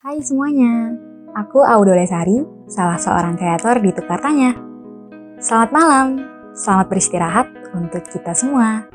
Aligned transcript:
Hai 0.00 0.16
semuanya, 0.24 0.96
aku 1.36 1.60
Audo 1.60 1.92
Lesari, 1.92 2.40
salah 2.72 2.96
seorang 2.96 3.36
kreator 3.36 3.84
di 3.84 3.92
Tukar 3.92 4.16
Tanya. 4.16 4.56
Selamat 5.36 5.70
malam, 5.76 6.06
selamat 6.56 6.86
beristirahat 6.88 7.52
untuk 7.76 8.00
kita 8.08 8.32
semua. 8.32 8.88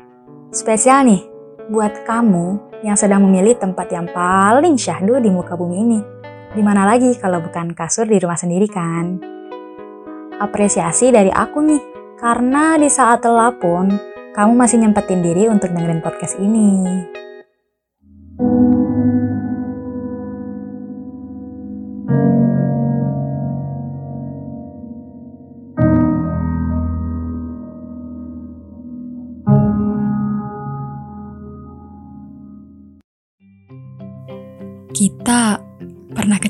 Spesial 0.50 1.06
nih, 1.06 1.22
buat 1.70 2.02
kamu 2.02 2.58
yang 2.82 2.98
sedang 2.98 3.22
memilih 3.22 3.54
tempat 3.54 3.86
yang 3.94 4.10
paling 4.10 4.74
syahdu 4.74 5.22
di 5.22 5.30
muka 5.30 5.54
bumi 5.54 5.76
ini. 5.78 6.00
Di 6.50 6.62
mana 6.66 6.82
lagi 6.82 7.14
kalau 7.22 7.38
bukan 7.38 7.70
kasur 7.70 8.10
di 8.10 8.18
rumah 8.18 8.34
sendiri 8.34 8.66
kan? 8.66 9.22
Apresiasi 10.42 11.14
dari 11.14 11.30
aku 11.30 11.62
nih, 11.70 11.82
karena 12.18 12.74
di 12.82 12.90
saat 12.90 13.22
lelah 13.22 13.54
pun, 13.54 13.94
kamu 14.34 14.58
masih 14.58 14.82
nyempetin 14.82 15.22
diri 15.22 15.46
untuk 15.46 15.70
dengerin 15.70 16.02
podcast 16.02 16.34
ini. 16.42 16.82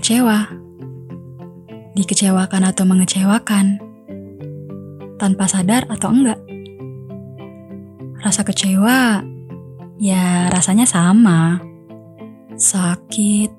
Kecewa, 0.06 0.46
dikecewakan 1.98 2.62
atau 2.70 2.86
mengecewakan, 2.86 3.82
tanpa 5.18 5.50
sadar 5.50 5.82
atau 5.90 6.14
enggak. 6.14 6.38
Rasa 8.22 8.46
kecewa, 8.46 9.26
ya 9.98 10.46
rasanya 10.46 10.86
sama, 10.86 11.58
sakit, 12.54 13.50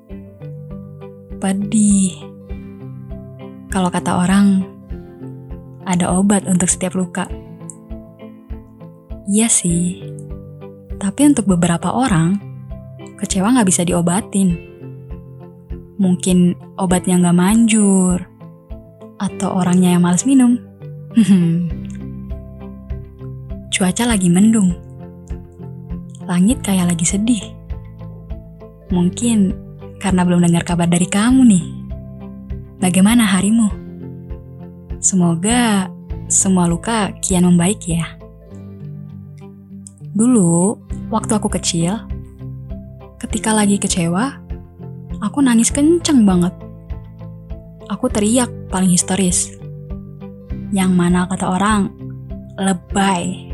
pedih. 1.44 2.16
Kalau 3.68 3.92
kata 3.92 4.16
orang, 4.16 4.64
ada 5.84 6.16
obat 6.16 6.48
untuk 6.48 6.72
setiap 6.72 6.96
luka. 6.96 7.28
Iya 9.28 9.52
sih, 9.52 10.00
tapi 10.96 11.28
untuk 11.28 11.44
beberapa 11.44 11.92
orang, 11.92 12.40
kecewa 13.20 13.52
nggak 13.52 13.68
bisa 13.68 13.84
diobatin 13.84 14.77
mungkin 15.98 16.54
obatnya 16.78 17.18
nggak 17.18 17.38
manjur, 17.38 18.18
atau 19.18 19.50
orangnya 19.58 19.98
yang 19.98 20.06
males 20.06 20.24
minum. 20.26 20.58
Cuaca 23.74 24.04
lagi 24.10 24.30
mendung, 24.30 24.74
langit 26.26 26.62
kayak 26.66 26.94
lagi 26.94 27.06
sedih. 27.06 27.44
Mungkin 28.90 29.54
karena 29.98 30.24
belum 30.24 30.46
dengar 30.46 30.64
kabar 30.64 30.88
dari 30.88 31.06
kamu 31.10 31.42
nih. 31.46 31.66
Bagaimana 32.78 33.26
harimu? 33.26 33.70
Semoga 35.02 35.90
semua 36.30 36.70
luka 36.70 37.14
kian 37.22 37.46
membaik 37.46 37.82
ya. 37.90 38.18
Dulu, 40.18 40.78
waktu 41.14 41.32
aku 41.38 41.50
kecil, 41.54 42.02
ketika 43.22 43.54
lagi 43.54 43.78
kecewa, 43.78 44.47
Aku 45.18 45.42
nangis 45.42 45.74
kenceng 45.74 46.30
banget. 46.30 46.54
Aku 47.90 48.06
teriak 48.06 48.54
paling 48.70 48.94
histeris. 48.94 49.58
Yang 50.70 50.92
mana 50.94 51.26
kata 51.26 51.58
orang, 51.58 51.90
lebay. 52.54 53.50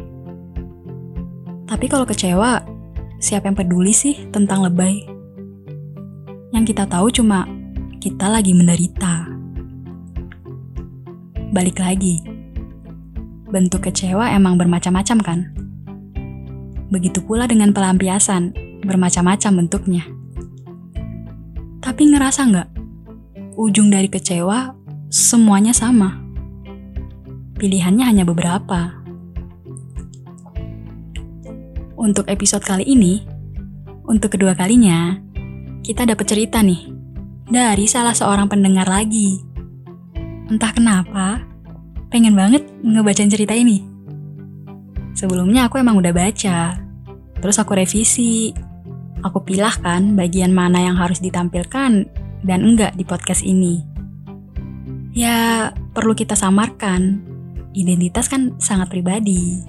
Tapi 1.63 1.85
kalau 1.87 2.03
kecewa, 2.03 2.59
siapa 3.23 3.47
yang 3.47 3.55
peduli 3.55 3.95
sih 3.95 4.27
tentang 4.35 4.67
lebay? 4.67 5.07
Yang 6.51 6.75
kita 6.75 6.83
tahu 6.83 7.07
cuma 7.15 7.47
kita 8.03 8.27
lagi 8.27 8.51
menderita. 8.51 9.31
Balik 11.55 11.79
lagi, 11.79 12.19
bentuk 13.47 13.87
kecewa 13.87 14.35
emang 14.35 14.59
bermacam-macam 14.59 15.17
kan? 15.23 15.39
Begitu 16.91 17.23
pula 17.23 17.47
dengan 17.47 17.71
pelampiasan, 17.71 18.51
bermacam-macam 18.83 19.63
bentuknya. 19.63 20.03
Tapi 21.93 22.09
ngerasa 22.09 22.49
nggak? 22.49 22.69
Ujung 23.53 23.93
dari 23.93 24.09
kecewa, 24.09 24.73
semuanya 25.13 25.77
sama. 25.77 26.25
Pilihannya 27.53 28.01
hanya 28.01 28.25
beberapa. 28.25 28.97
Untuk 31.93 32.25
episode 32.33 32.65
kali 32.65 32.97
ini, 32.97 33.21
untuk 34.09 34.33
kedua 34.33 34.57
kalinya, 34.57 35.21
kita 35.85 36.09
dapat 36.09 36.25
cerita 36.25 36.65
nih 36.65 36.89
dari 37.45 37.85
salah 37.85 38.17
seorang 38.17 38.49
pendengar 38.49 38.89
lagi. 38.89 39.45
Entah 40.49 40.73
kenapa, 40.73 41.45
pengen 42.09 42.33
banget 42.33 42.65
ngebacain 42.81 43.29
cerita 43.29 43.53
ini. 43.53 43.85
Sebelumnya 45.13 45.69
aku 45.69 45.77
emang 45.77 46.01
udah 46.01 46.09
baca, 46.09 46.73
terus 47.37 47.61
aku 47.61 47.77
revisi, 47.77 48.49
Aku 49.23 49.39
pilah 49.39 49.71
kan 49.79 50.19
bagian 50.19 50.51
mana 50.51 50.83
yang 50.83 50.99
harus 50.99 51.23
ditampilkan 51.23 52.11
dan 52.43 52.59
enggak 52.59 52.91
di 52.99 53.07
podcast 53.07 53.39
ini. 53.39 53.79
Ya, 55.15 55.71
perlu 55.95 56.11
kita 56.11 56.35
samarkan. 56.35 57.23
Identitas 57.71 58.27
kan 58.27 58.59
sangat 58.59 58.91
pribadi. 58.91 59.63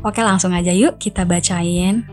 Oke, 0.00 0.24
langsung 0.24 0.56
aja 0.56 0.72
yuk 0.72 0.96
kita 0.96 1.28
bacain. 1.28 2.08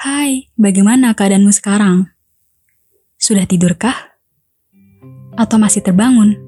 Hai, 0.00 0.48
bagaimana 0.56 1.12
keadaanmu 1.12 1.52
sekarang? 1.52 2.08
Sudah 3.20 3.44
tidurkah? 3.44 4.16
Atau 5.36 5.60
masih 5.60 5.84
terbangun? 5.84 6.40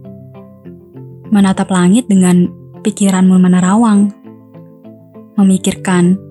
Menatap 1.28 1.68
langit 1.68 2.08
dengan 2.08 2.48
pikiranmu 2.80 3.36
menerawang. 3.36 4.08
Memikirkan 5.36 6.29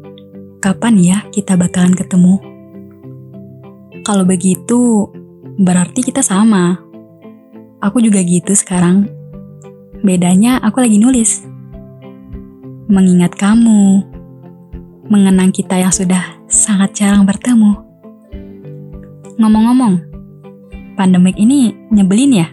kapan 0.59 0.95
ya 0.99 1.17
kita 1.31 1.55
bakalan 1.55 1.95
ketemu? 1.95 2.35
Kalau 4.03 4.27
begitu, 4.27 5.07
berarti 5.59 6.03
kita 6.03 6.19
sama. 6.19 6.79
Aku 7.79 8.03
juga 8.03 8.19
gitu 8.19 8.51
sekarang. 8.51 9.07
Bedanya 10.03 10.59
aku 10.59 10.83
lagi 10.83 10.99
nulis. 10.99 11.47
Mengingat 12.91 13.39
kamu, 13.39 14.03
mengenang 15.07 15.55
kita 15.55 15.79
yang 15.79 15.93
sudah 15.95 16.43
sangat 16.51 16.91
jarang 16.95 17.23
bertemu. 17.23 17.79
Ngomong-ngomong, 19.39 19.95
pandemik 20.99 21.39
ini 21.39 21.71
nyebelin 21.87 22.35
ya? 22.35 22.47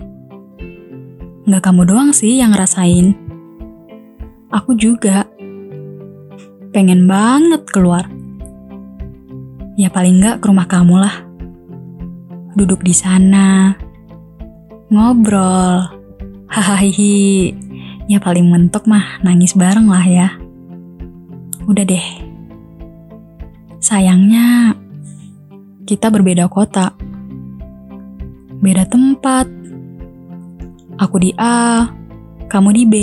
Nggak 1.47 1.63
kamu 1.63 1.83
doang 1.91 2.11
sih 2.15 2.39
yang 2.39 2.55
ngerasain. 2.55 3.19
Aku 4.55 4.79
juga 4.79 5.27
pengen 6.77 7.09
banget 7.09 7.65
keluar. 7.73 8.05
Ya 9.81 9.89
paling 9.89 10.21
nggak 10.21 10.45
ke 10.45 10.53
rumah 10.53 10.69
kamu 10.69 11.01
lah. 11.01 11.25
Duduk 12.53 12.85
di 12.85 12.93
sana, 12.93 13.73
ngobrol, 14.93 15.89
hahaha. 16.53 16.85
Ya 18.13 18.21
paling 18.21 18.53
mentok 18.53 18.85
mah 18.85 19.25
nangis 19.25 19.57
bareng 19.57 19.89
lah 19.89 20.05
ya. 20.05 20.29
Udah 21.65 21.89
deh. 21.89 22.07
Sayangnya 23.81 24.77
kita 25.89 26.13
berbeda 26.13 26.45
kota. 26.53 26.93
Beda 28.61 28.85
tempat. 28.85 29.49
Aku 31.01 31.17
di 31.25 31.33
A, 31.41 31.89
kamu 32.53 32.69
di 32.77 32.85
B. 32.85 32.95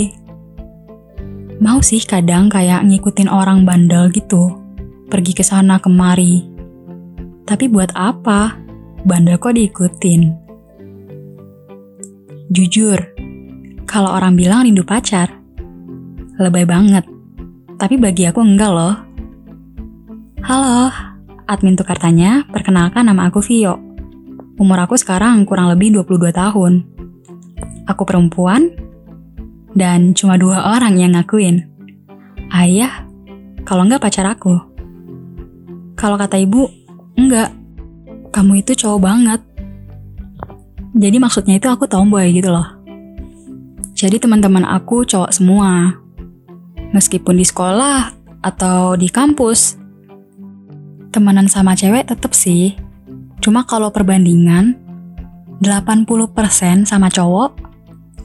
Mau 1.64 1.80
sih 1.80 2.04
kadang 2.04 2.52
kayak 2.52 2.84
ngikutin 2.84 3.24
orang 3.24 3.64
bandel 3.64 4.12
gitu, 4.12 4.52
pergi 5.08 5.32
ke 5.32 5.40
sana 5.40 5.80
kemari. 5.80 6.44
Tapi 7.48 7.72
buat 7.72 7.88
apa? 7.96 8.52
Bandel 9.08 9.40
kok 9.40 9.56
diikutin? 9.56 10.28
Jujur, 12.52 13.00
kalau 13.88 14.12
orang 14.12 14.36
bilang 14.36 14.68
rindu 14.68 14.84
pacar, 14.84 15.32
lebay 16.36 16.68
banget. 16.68 17.08
Tapi 17.80 17.96
bagi 17.96 18.28
aku 18.28 18.44
enggak 18.44 18.68
loh. 18.68 19.00
Halo, 20.44 20.92
admin 21.48 21.80
tukar 21.80 21.96
tanya, 21.96 22.44
perkenalkan 22.44 23.08
nama 23.08 23.32
aku 23.32 23.40
Vio. 23.40 23.80
Umur 24.60 24.84
aku 24.84 25.00
sekarang 25.00 25.48
kurang 25.48 25.72
lebih 25.72 25.96
22 25.96 26.28
tahun. 26.28 26.84
Aku 27.88 28.04
perempuan, 28.04 28.83
dan 29.74 30.14
cuma 30.14 30.38
dua 30.38 30.78
orang 30.78 30.94
yang 30.96 31.18
ngakuin. 31.18 31.66
Ayah, 32.54 33.02
kalau 33.66 33.82
enggak 33.82 34.06
pacar 34.06 34.26
aku. 34.30 34.54
Kalau 35.98 36.14
kata 36.14 36.38
ibu, 36.38 36.70
enggak. 37.18 37.50
Kamu 38.30 38.62
itu 38.62 38.74
cowok 38.74 39.00
banget. 39.02 39.40
Jadi 40.94 41.16
maksudnya 41.18 41.58
itu 41.58 41.66
aku 41.66 41.90
tomboy 41.90 42.30
gitu 42.30 42.54
loh. 42.54 42.66
Jadi 43.94 44.22
teman-teman 44.22 44.62
aku 44.62 45.02
cowok 45.02 45.30
semua. 45.34 45.98
Meskipun 46.94 47.34
di 47.38 47.46
sekolah 47.46 48.14
atau 48.42 48.94
di 48.94 49.10
kampus. 49.10 49.78
Temenan 51.10 51.50
sama 51.50 51.74
cewek 51.74 52.10
tetep 52.10 52.30
sih. 52.34 52.74
Cuma 53.42 53.66
kalau 53.66 53.90
perbandingan 53.90 54.76
80% 55.64 56.84
sama 56.84 57.08
cowok, 57.08 57.56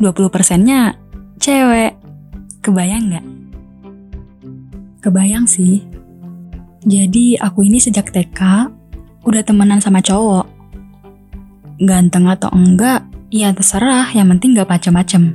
20%-nya 0.04 0.99
cewek. 1.40 1.96
Kebayang 2.60 3.04
nggak? 3.10 3.26
Kebayang 5.00 5.48
sih. 5.48 5.82
Jadi 6.84 7.40
aku 7.40 7.64
ini 7.64 7.80
sejak 7.80 8.12
TK 8.12 8.40
udah 9.24 9.42
temenan 9.44 9.80
sama 9.80 10.04
cowok. 10.04 10.48
Ganteng 11.80 12.28
atau 12.28 12.52
enggak, 12.52 13.08
ya 13.32 13.56
terserah, 13.56 14.12
yang 14.12 14.28
penting 14.36 14.56
gak 14.60 14.68
macem-macem. 14.68 15.32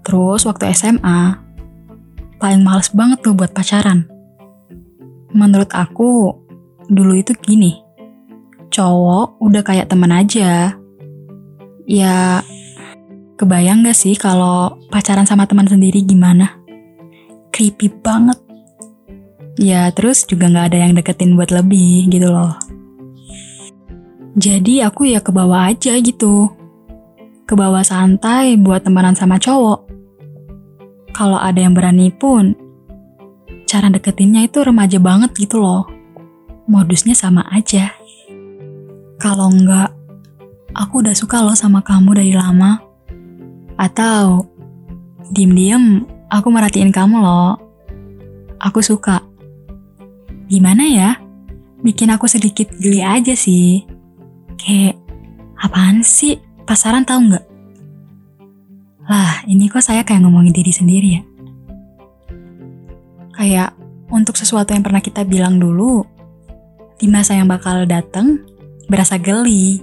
Terus 0.00 0.48
waktu 0.48 0.72
SMA, 0.72 1.36
paling 2.40 2.64
males 2.64 2.88
banget 2.92 3.20
tuh 3.20 3.36
buat 3.36 3.52
pacaran. 3.52 4.08
Menurut 5.36 5.68
aku, 5.76 6.32
dulu 6.88 7.12
itu 7.16 7.36
gini, 7.40 7.80
cowok 8.72 9.40
udah 9.40 9.62
kayak 9.64 9.88
temen 9.92 10.12
aja. 10.12 10.76
Ya, 11.84 12.40
kebayang 13.34 13.82
gak 13.82 13.98
sih 13.98 14.14
kalau 14.14 14.78
pacaran 14.90 15.26
sama 15.26 15.46
teman 15.46 15.66
sendiri 15.66 16.02
gimana? 16.02 16.58
Creepy 17.50 17.90
banget. 18.02 18.38
Ya, 19.54 19.86
terus 19.94 20.26
juga 20.26 20.50
gak 20.50 20.74
ada 20.74 20.78
yang 20.82 20.92
deketin 20.98 21.38
buat 21.38 21.54
lebih 21.54 22.10
gitu 22.10 22.30
loh. 22.30 22.58
Jadi 24.34 24.82
aku 24.82 25.14
ya 25.14 25.22
ke 25.22 25.30
bawah 25.30 25.70
aja 25.70 25.94
gitu. 26.02 26.50
Ke 27.46 27.54
bawah 27.54 27.86
santai 27.86 28.58
buat 28.58 28.82
temenan 28.82 29.14
sama 29.14 29.38
cowok. 29.38 29.86
Kalau 31.14 31.38
ada 31.38 31.62
yang 31.62 31.70
berani 31.70 32.10
pun, 32.10 32.58
cara 33.70 33.86
deketinnya 33.86 34.50
itu 34.50 34.66
remaja 34.66 34.98
banget 34.98 35.30
gitu 35.38 35.62
loh. 35.62 35.86
Modusnya 36.66 37.14
sama 37.14 37.46
aja. 37.54 37.94
Kalau 39.22 39.54
enggak, 39.54 39.94
aku 40.74 41.06
udah 41.06 41.14
suka 41.14 41.38
loh 41.38 41.54
sama 41.54 41.86
kamu 41.86 42.18
dari 42.18 42.34
lama. 42.34 42.93
Atau, 43.74 44.48
diem-diem 45.34 46.06
aku 46.30 46.48
merhatiin 46.50 46.94
kamu 46.94 47.18
loh. 47.18 47.58
Aku 48.62 48.80
suka. 48.80 49.22
Gimana 50.46 50.84
ya? 50.86 51.10
Bikin 51.84 52.12
aku 52.14 52.30
sedikit 52.30 52.70
geli 52.80 53.04
aja 53.04 53.36
sih. 53.36 53.84
Kayak, 54.56 54.96
apaan 55.60 56.00
sih? 56.00 56.40
Pasaran 56.64 57.04
tahu 57.04 57.28
nggak? 57.28 57.44
Lah, 59.04 59.44
ini 59.44 59.68
kok 59.68 59.84
saya 59.84 60.00
kayak 60.00 60.24
ngomongin 60.24 60.56
diri 60.56 60.72
sendiri 60.72 61.08
ya? 61.20 61.22
Kayak, 63.36 63.76
untuk 64.08 64.38
sesuatu 64.38 64.72
yang 64.72 64.80
pernah 64.80 65.04
kita 65.04 65.28
bilang 65.28 65.60
dulu, 65.60 66.06
di 66.96 67.10
masa 67.10 67.36
yang 67.36 67.50
bakal 67.50 67.84
datang, 67.84 68.40
berasa 68.88 69.20
geli. 69.20 69.82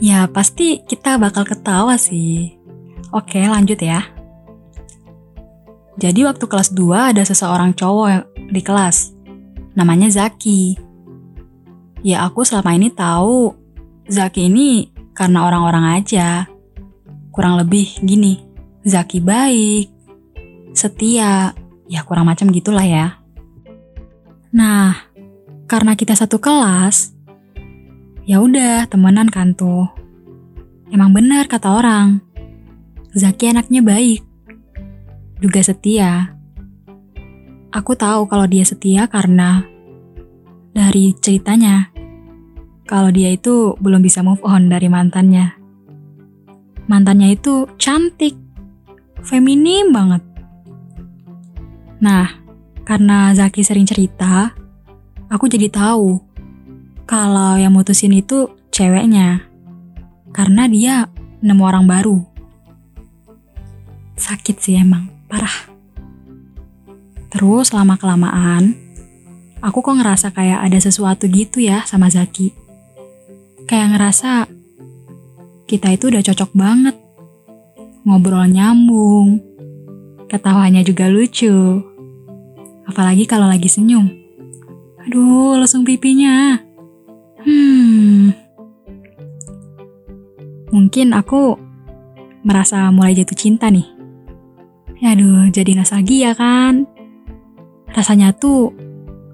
Ya, 0.00 0.24
pasti 0.30 0.80
kita 0.80 1.20
bakal 1.20 1.44
ketawa 1.44 2.00
sih. 2.00 2.61
Oke, 3.12 3.44
lanjut 3.44 3.76
ya. 3.76 4.08
Jadi 6.00 6.24
waktu 6.24 6.44
kelas 6.48 6.72
2 6.72 7.12
ada 7.12 7.22
seseorang 7.22 7.76
cowok 7.76 8.32
di 8.48 8.60
kelas. 8.64 9.12
Namanya 9.76 10.08
Zaki. 10.08 10.80
Ya 12.00 12.24
aku 12.24 12.42
selama 12.42 12.72
ini 12.72 12.88
tahu 12.88 13.52
Zaki 14.08 14.48
ini 14.48 14.88
karena 15.12 15.44
orang-orang 15.44 16.00
aja. 16.00 16.48
Kurang 17.32 17.60
lebih 17.60 18.00
gini, 18.00 18.40
Zaki 18.84 19.20
baik, 19.20 19.88
setia, 20.72 21.52
ya 21.88 22.00
kurang 22.04 22.28
macam 22.28 22.48
gitulah 22.52 22.84
ya. 22.84 23.20
Nah, 24.52 25.08
karena 25.64 25.96
kita 25.96 26.12
satu 26.12 26.36
kelas, 26.36 27.16
ya 28.28 28.40
udah 28.40 28.84
temenan 28.88 29.32
kan 29.32 29.56
tuh. 29.56 29.88
Emang 30.92 31.16
benar 31.16 31.48
kata 31.48 31.72
orang, 31.72 32.20
Zaki 33.12 33.52
anaknya 33.52 33.84
baik, 33.84 34.24
juga 35.36 35.60
setia. 35.60 36.32
Aku 37.68 37.92
tahu 37.92 38.24
kalau 38.24 38.48
dia 38.48 38.64
setia 38.64 39.04
karena 39.04 39.68
dari 40.72 41.12
ceritanya 41.20 41.92
kalau 42.88 43.12
dia 43.12 43.28
itu 43.36 43.76
belum 43.84 44.00
bisa 44.00 44.24
move 44.24 44.40
on 44.48 44.72
dari 44.72 44.88
mantannya. 44.88 45.52
Mantannya 46.88 47.36
itu 47.36 47.68
cantik, 47.76 48.32
feminim 49.20 49.92
banget. 49.92 50.24
Nah, 52.00 52.32
karena 52.88 53.36
Zaki 53.36 53.60
sering 53.60 53.84
cerita, 53.84 54.56
aku 55.28 55.52
jadi 55.52 55.68
tahu 55.68 56.16
kalau 57.04 57.60
yang 57.60 57.76
mutusin 57.76 58.16
itu 58.16 58.48
ceweknya. 58.72 59.44
Karena 60.32 60.64
dia 60.64 61.12
nemu 61.44 61.60
orang 61.60 61.84
baru. 61.84 62.31
Sakit 64.22 64.56
sih 64.62 64.78
emang, 64.78 65.10
parah. 65.26 65.74
Terus 67.34 67.74
lama-kelamaan, 67.74 68.78
aku 69.58 69.82
kok 69.82 69.98
ngerasa 69.98 70.30
kayak 70.30 70.62
ada 70.62 70.78
sesuatu 70.78 71.26
gitu 71.26 71.58
ya 71.58 71.82
sama 71.82 72.06
Zaki 72.06 72.62
kayak 73.72 73.96
ngerasa 73.96 74.44
kita 75.64 75.96
itu 75.96 76.12
udah 76.12 76.20
cocok 76.20 76.50
banget. 76.52 76.96
Ngobrol 78.04 78.50
nyambung, 78.50 79.40
ketawanya 80.26 80.82
juga 80.82 81.06
lucu. 81.08 81.80
Apalagi 82.84 83.24
kalau 83.24 83.46
lagi 83.46 83.70
senyum. 83.70 84.10
Aduh, 85.06 85.56
langsung 85.56 85.86
pipinya. 85.86 86.58
Hmm. 87.40 88.34
Mungkin 90.68 91.14
aku 91.14 91.56
merasa 92.42 92.90
mulai 92.90 93.16
jatuh 93.16 93.38
cinta 93.38 93.70
nih. 93.70 93.86
Aduh, 95.02 95.50
jadi 95.50 95.74
nostalgia 95.74 96.32
kan? 96.38 96.86
Rasanya 97.90 98.32
tuh 98.32 98.70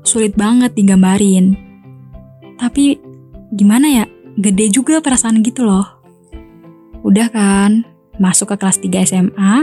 sulit 0.03 0.33
banget 0.35 0.73
digambarin. 0.75 1.55
Tapi 2.57 2.99
gimana 3.53 3.87
ya? 3.87 4.05
gede 4.39 4.71
juga 4.71 5.03
perasaan 5.03 5.43
gitu 5.43 5.67
loh. 5.67 5.85
Udah 7.03 7.27
kan, 7.29 7.83
masuk 8.23 8.55
ke 8.55 8.57
kelas 8.63 8.79
3 8.79 9.03
SMA, 9.03 9.55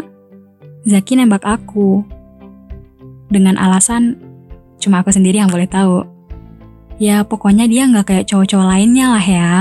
Zaki 0.85 1.17
nembak 1.17 1.47
aku. 1.47 2.03
Dengan 3.31 3.57
alasan, 3.57 4.19
cuma 4.77 5.01
aku 5.01 5.15
sendiri 5.15 5.39
yang 5.39 5.49
boleh 5.49 5.65
tahu. 5.65 6.03
Ya 6.99 7.23
pokoknya 7.23 7.65
dia 7.71 7.87
nggak 7.87 8.07
kayak 8.07 8.27
cowok-cowok 8.29 8.67
lainnya 8.67 9.15
lah 9.15 9.25
ya. 9.25 9.51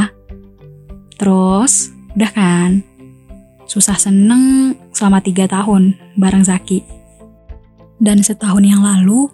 Terus, 1.14 1.94
udah 2.18 2.30
kan, 2.34 2.70
susah 3.64 3.96
seneng 3.96 4.74
selama 4.94 5.20
tiga 5.24 5.48
tahun 5.48 5.96
bareng 6.18 6.44
Zaki. 6.44 6.84
Dan 8.02 8.20
setahun 8.20 8.64
yang 8.64 8.82
lalu, 8.82 9.30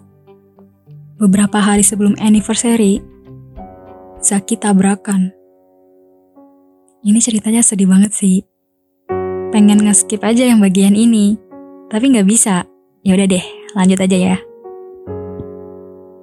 beberapa 1.17 1.59
hari 1.59 1.81
sebelum 1.81 2.15
anniversary, 2.21 3.01
Zaki 4.21 4.55
tabrakan 4.55 5.33
ini 7.01 7.17
ceritanya 7.17 7.65
sedih 7.65 7.89
banget 7.89 8.13
sih. 8.13 8.45
Pengen 9.49 9.81
nge-skip 9.81 10.21
aja 10.21 10.45
yang 10.45 10.61
bagian 10.61 10.93
ini, 10.93 11.33
tapi 11.89 12.13
nggak 12.13 12.29
bisa. 12.29 12.61
Ya 13.01 13.17
udah 13.17 13.25
deh, 13.25 13.41
lanjut 13.73 13.97
aja 13.97 14.17
ya. 14.21 14.37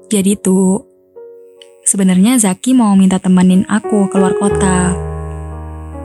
Jadi 0.07 0.39
tuh, 0.39 0.87
sebenarnya 1.83 2.39
Zaki 2.39 2.79
mau 2.79 2.95
minta 2.95 3.19
temenin 3.19 3.67
aku 3.67 4.07
keluar 4.07 4.39
kota. 4.39 4.95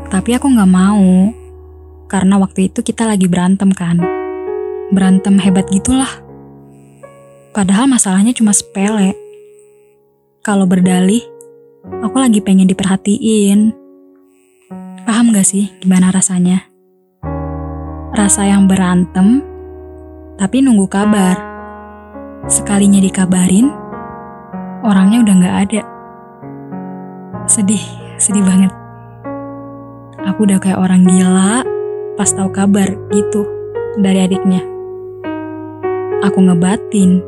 Tapi 0.09 0.41
aku 0.41 0.49
nggak 0.49 0.71
mau, 0.73 1.29
karena 2.13 2.37
waktu 2.37 2.69
itu 2.69 2.85
kita 2.85 3.09
lagi 3.09 3.25
berantem 3.25 3.73
kan. 3.73 3.97
Berantem 4.93 5.41
hebat 5.41 5.65
gitulah. 5.73 6.21
Padahal 7.57 7.89
masalahnya 7.89 8.37
cuma 8.37 8.53
sepele. 8.53 9.17
Kalau 10.45 10.69
berdalih, 10.69 11.25
aku 12.05 12.21
lagi 12.21 12.37
pengen 12.45 12.69
diperhatiin, 12.69 13.73
Paham 15.03 15.33
gak 15.33 15.43
sih 15.43 15.73
gimana 15.81 16.13
rasanya? 16.13 16.69
Rasa 18.13 18.45
yang 18.45 18.69
berantem, 18.69 19.41
tapi 20.37 20.61
nunggu 20.61 20.85
kabar. 20.85 21.35
Sekalinya 22.45 23.01
dikabarin, 23.01 23.73
orangnya 24.85 25.17
udah 25.25 25.35
gak 25.41 25.57
ada. 25.65 25.81
Sedih, 27.49 27.83
sedih 28.21 28.45
banget. 28.45 28.71
Aku 30.23 30.45
udah 30.47 30.61
kayak 30.61 30.79
orang 30.79 31.03
gila 31.03 31.73
pas 32.13 32.29
tahu 32.29 32.49
kabar 32.53 32.89
gitu 33.11 33.45
dari 34.01 34.25
adiknya. 34.25 34.61
Aku 36.23 36.39
ngebatin, 36.39 37.19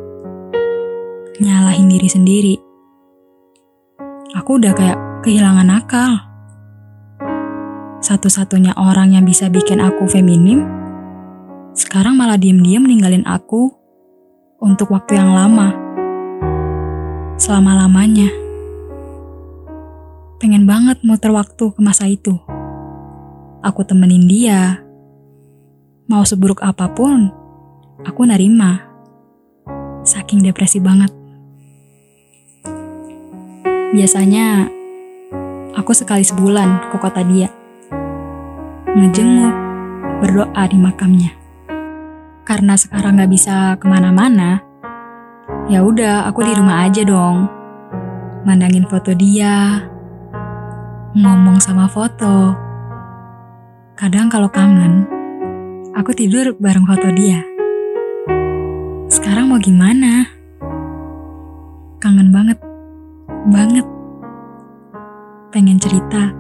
nyalahin 1.42 1.92
diri 1.92 2.10
sendiri. 2.10 2.56
Aku 4.36 4.60
udah 4.60 4.72
kayak 4.76 4.98
kehilangan 5.24 5.70
akal 5.72 6.36
satu-satunya 8.06 8.78
orang 8.78 9.18
yang 9.18 9.26
bisa 9.26 9.50
bikin 9.50 9.82
aku 9.82 10.06
feminim, 10.06 10.62
sekarang 11.74 12.14
malah 12.14 12.38
diem-diem 12.38 12.86
ninggalin 12.86 13.26
aku 13.26 13.74
untuk 14.62 14.94
waktu 14.94 15.18
yang 15.18 15.34
lama. 15.34 15.74
Selama-lamanya. 17.42 18.46
pengen 20.36 20.70
banget 20.70 21.02
muter 21.02 21.34
waktu 21.34 21.74
ke 21.74 21.82
masa 21.82 22.06
itu. 22.06 22.38
Aku 23.66 23.82
temenin 23.82 24.30
dia. 24.30 24.78
Mau 26.06 26.22
seburuk 26.22 26.62
apa 26.62 26.86
pun, 26.86 27.34
aku 28.06 28.22
nerima. 28.22 28.78
Saking 30.06 30.46
depresi 30.46 30.78
banget. 30.78 31.10
Biasanya, 33.90 34.70
aku 35.74 35.98
sekali 35.98 36.22
sebulan 36.22 36.94
ke 36.94 36.98
kota 37.02 37.26
dia. 37.26 37.50
Ngejenguk, 38.94 39.56
berdoa 40.22 40.64
di 40.70 40.78
makamnya. 40.78 41.34
Karena 42.46 42.78
sekarang 42.78 43.18
gak 43.18 43.34
bisa 43.34 43.82
ke 43.82 43.90
mana-mana, 43.90 44.62
ya 45.66 45.82
udah 45.82 46.30
aku 46.30 46.46
di 46.46 46.54
rumah 46.54 46.86
aja 46.86 47.02
dong. 47.02 47.50
Mandangin 48.46 48.86
foto 48.86 49.10
dia, 49.18 49.82
ngomong 51.18 51.58
sama 51.58 51.90
foto. 51.90 52.65
Kadang 53.96 54.28
kalau 54.28 54.52
kangen, 54.52 55.08
aku 55.96 56.12
tidur 56.12 56.52
bareng 56.60 56.84
foto 56.84 57.16
dia. 57.16 57.40
Sekarang 59.08 59.48
mau 59.48 59.56
gimana? 59.56 60.28
Kangen 62.04 62.28
banget, 62.28 62.60
banget. 63.48 63.88
Pengen 65.56 65.80
cerita, 65.80 66.36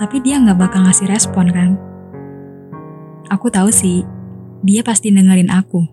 tapi 0.00 0.24
dia 0.24 0.40
nggak 0.40 0.56
bakal 0.56 0.88
ngasih 0.88 1.04
respon 1.12 1.52
kan? 1.52 1.76
Aku 3.28 3.52
tahu 3.52 3.68
sih, 3.68 4.00
dia 4.64 4.80
pasti 4.80 5.12
dengerin 5.12 5.52
aku. 5.52 5.84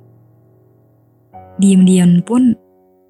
Diem-diem 1.60 2.24
pun, 2.24 2.56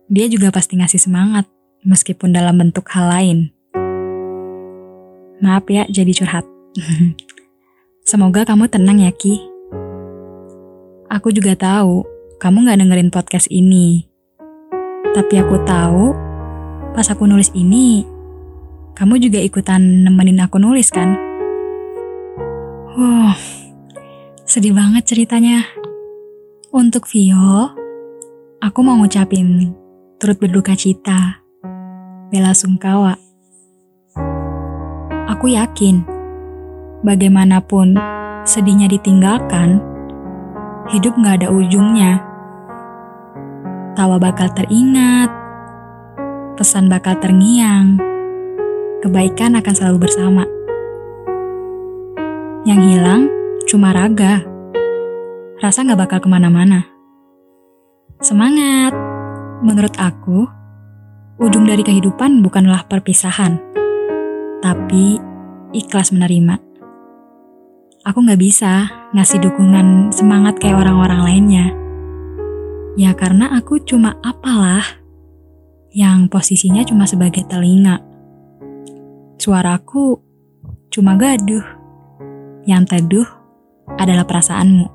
dia 0.09 0.25
juga 0.33 0.50
pasti 0.50 0.81
ngasih 0.81 0.97
semangat, 0.97 1.45
meskipun 1.85 2.33
dalam 2.33 2.57
bentuk 2.57 2.89
hal 2.89 3.05
lain. 3.05 3.53
Maaf 5.45 5.69
ya 5.69 5.85
jadi 5.85 6.09
curhat. 6.09 6.50
Semoga 8.13 8.46
kamu 8.46 8.70
tenang 8.70 9.01
ya 9.01 9.10
Ki. 9.10 9.41
Aku 11.10 11.34
juga 11.34 11.58
tahu 11.58 12.05
kamu 12.38 12.70
gak 12.70 12.77
dengerin 12.86 13.10
podcast 13.10 13.50
ini. 13.50 14.05
Tapi 15.17 15.41
aku 15.41 15.58
tahu 15.65 16.13
pas 16.93 17.10
aku 17.10 17.25
nulis 17.25 17.50
ini, 17.58 18.05
kamu 18.93 19.17
juga 19.17 19.41
ikutan 19.41 20.05
nemenin 20.05 20.46
aku 20.46 20.62
nulis 20.62 20.93
kan? 20.93 21.17
Wow, 22.93 23.34
sedih 24.46 24.77
banget 24.77 25.10
ceritanya. 25.10 25.65
Untuk 26.70 27.10
Vio, 27.10 27.74
aku 28.62 28.79
mau 28.86 28.93
ngucapin 29.01 29.74
turut 30.22 30.38
berduka 30.38 30.77
cita, 30.77 31.41
bela 32.29 32.53
sungkawa 32.53 33.17
Aku 35.34 35.50
yakin, 35.50 36.12
bagaimanapun 37.03 38.00
sedihnya 38.48 38.89
ditinggalkan, 38.89 39.83
hidup 40.89 41.13
gak 41.22 41.43
ada 41.43 41.53
ujungnya. 41.53 42.24
Tawa 43.93 44.17
bakal 44.17 44.50
teringat, 44.57 45.29
pesan 46.57 46.89
bakal 46.89 47.19
terngiang, 47.22 48.01
kebaikan 49.05 49.60
akan 49.60 49.74
selalu 49.75 50.10
bersama. 50.10 50.43
Yang 52.63 52.79
hilang 52.89 53.22
cuma 53.69 53.93
raga, 53.93 54.41
rasa 55.62 55.86
gak 55.86 56.00
bakal 56.00 56.19
ke 56.24 56.27
mana-mana. 56.31 56.88
Semangat! 58.24 58.95
Menurut 59.63 59.95
aku, 59.95 60.43
ujung 61.39 61.63
dari 61.63 61.83
kehidupan 61.83 62.43
bukanlah 62.43 62.83
perpisahan 62.88 63.74
tapi 64.63 65.19
ikhlas 65.75 66.15
menerima. 66.15 66.73
Aku 68.03 68.19
gak 68.19 68.36
bisa 68.36 68.91
ngasih 69.15 69.39
dukungan 69.48 70.12
semangat 70.12 70.60
kayak 70.60 70.83
orang-orang 70.83 71.22
lainnya. 71.24 71.67
Ya 73.00 73.15
karena 73.15 73.55
aku 73.55 73.79
cuma 73.79 74.19
apalah 74.19 74.83
yang 75.95 76.27
posisinya 76.27 76.83
cuma 76.83 77.07
sebagai 77.07 77.48
telinga. 77.48 78.03
Suaraku 79.39 80.19
cuma 80.91 81.15
gaduh. 81.15 81.63
Yang 82.67 82.83
teduh 82.91 83.29
adalah 83.95 84.27
perasaanmu. 84.27 84.91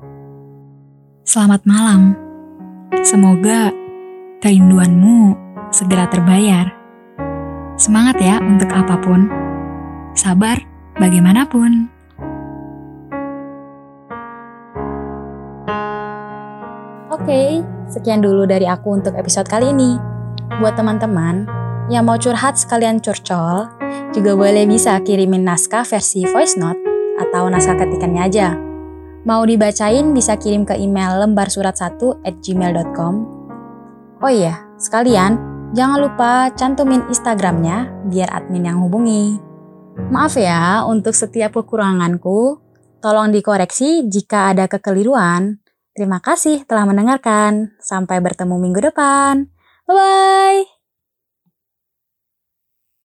Selamat 1.25 1.65
malam. 1.65 2.13
Semoga 3.01 3.73
kerinduanmu 4.37 5.33
segera 5.73 6.05
terbayar. 6.13 6.69
Semangat 7.73 8.21
ya 8.21 8.37
untuk 8.37 8.69
apa 8.69 9.01
pun 9.01 9.25
sabar 10.13 10.61
bagaimanapun. 11.01 11.98
Oke, 17.29 17.61
sekian 17.93 18.25
dulu 18.25 18.49
dari 18.49 18.65
aku 18.65 18.89
untuk 18.97 19.13
episode 19.13 19.45
kali 19.45 19.69
ini. 19.69 20.01
Buat 20.57 20.81
teman-teman 20.81 21.45
yang 21.85 22.09
mau 22.09 22.17
curhat 22.17 22.57
sekalian 22.57 22.97
curcol, 22.97 23.69
juga 24.09 24.33
boleh 24.33 24.65
bisa 24.65 24.97
kirimin 24.97 25.45
naskah 25.45 25.85
versi 25.85 26.25
voice 26.25 26.57
note 26.57 26.81
atau 27.21 27.45
naskah 27.45 27.77
ketikannya 27.77 28.21
aja. 28.25 28.57
Mau 29.29 29.45
dibacain 29.45 30.09
bisa 30.09 30.41
kirim 30.41 30.65
ke 30.65 30.73
email 30.73 31.21
lembar 31.21 31.53
surat 31.53 31.77
1 31.77 32.01
at 32.25 32.33
gmail.com. 32.41 33.13
Oh 34.25 34.31
iya, 34.33 34.65
sekalian 34.81 35.37
jangan 35.77 36.01
lupa 36.01 36.49
cantumin 36.57 37.05
Instagramnya 37.13 38.09
biar 38.09 38.33
admin 38.33 38.73
yang 38.73 38.81
hubungi. 38.81 39.37
Maaf 40.09 40.33
ya 40.33 40.81
untuk 40.81 41.13
setiap 41.13 41.61
kekuranganku. 41.61 42.57
Tolong 43.05 43.29
dikoreksi 43.29 44.09
jika 44.09 44.49
ada 44.49 44.65
kekeliruan. 44.65 45.68
Terima 45.99 46.23
kasih 46.23 46.63
telah 46.63 46.87
mendengarkan. 46.87 47.75
Sampai 47.83 48.23
bertemu 48.23 48.55
minggu 48.55 48.79
depan. 48.87 49.51
Bye 49.83 49.99
bye. 49.99 50.78